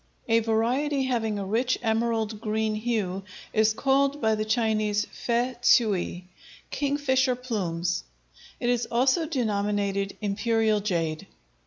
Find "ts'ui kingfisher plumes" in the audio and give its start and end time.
5.61-8.03